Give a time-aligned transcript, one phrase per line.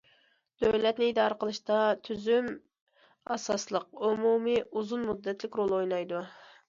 [0.61, 1.77] دۆلەتنى ئىدارە قىلىشتا،
[2.09, 2.49] تۈزۈم
[3.35, 6.25] ئاساسلىق، ئومۇمىي، ئۇزۇن مۇددەتلىك رول ئوينايدۇ.